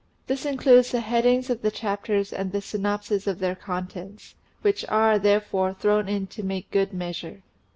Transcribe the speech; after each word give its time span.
This 0.25 0.47
includes 0.47 0.91
the 0.91 0.99
headings 0.99 1.51
of 1.51 1.61
the 1.61 1.69
chapters 1.69 2.33
and 2.33 2.51
the 2.51 2.59
synopses 2.59 3.27
of 3.27 3.37
their 3.37 3.53
contents, 3.53 4.33
which 4.63 4.83
are, 4.89 5.19
therefore, 5.19 5.73
thrown 5.75 6.09
in 6.09 6.25
to 6.33 6.41
make 6.41 6.71
good 6.71 6.91
measure. 6.91 7.43